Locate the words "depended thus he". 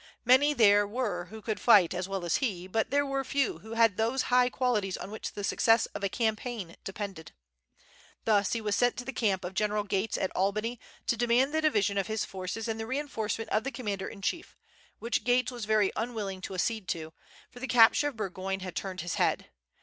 6.83-8.61